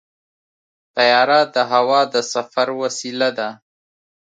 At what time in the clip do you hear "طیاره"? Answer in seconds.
0.95-1.39